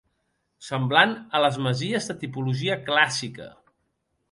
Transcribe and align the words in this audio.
Semblant 0.67 1.13
a 1.39 1.43
les 1.43 1.59
masies 1.67 2.09
de 2.13 2.17
tipologia 2.23 2.81
clàssica. 2.91 3.53